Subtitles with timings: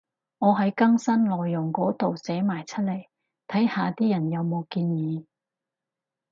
[0.39, 3.05] 我喺更新內容嗰度寫埋出嚟，
[3.47, 5.25] 睇下啲人有冇建議